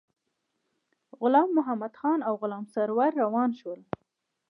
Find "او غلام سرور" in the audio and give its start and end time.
2.27-3.11